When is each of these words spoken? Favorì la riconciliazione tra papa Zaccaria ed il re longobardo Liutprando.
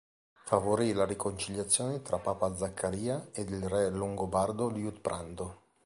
Favorì 0.45 0.93
la 0.93 1.05
riconciliazione 1.05 2.01
tra 2.01 2.17
papa 2.17 2.55
Zaccaria 2.57 3.29
ed 3.31 3.51
il 3.51 3.69
re 3.69 3.91
longobardo 3.91 4.67
Liutprando. 4.67 5.59